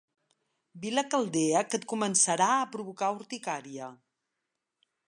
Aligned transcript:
Vila 0.85 1.03
caldea 1.15 1.61
que 1.67 1.79
et 1.81 1.85
començarà 1.93 2.49
a 2.55 2.67
provocar 2.77 3.13
urticària. 3.21 3.93